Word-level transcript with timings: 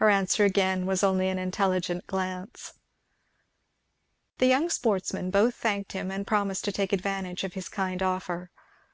Her 0.00 0.08
answer 0.08 0.46
again 0.46 0.86
was 0.86 1.04
only 1.04 1.28
an 1.28 1.38
intelligent 1.38 2.06
glance. 2.06 2.72
The 4.38 4.46
young 4.46 4.70
sportsmen 4.70 5.30
both 5.30 5.54
thanked 5.56 5.92
him 5.92 6.10
and 6.10 6.26
promised 6.26 6.64
to 6.64 6.72
take 6.72 6.94
advantage 6.94 7.44
of 7.44 7.52
his 7.52 7.68
kind 7.68 8.02
offer. 8.02 8.50